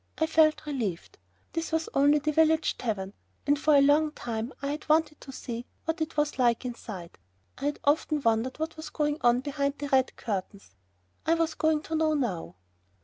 [0.17, 1.19] I felt relieved.
[1.53, 3.13] This was only the village tavern,
[3.45, 7.19] and for a long time I had wanted to see what it was like inside.
[7.59, 10.71] I had often wondered what was going on behind the red curtains,
[11.27, 12.55] I was going to know now....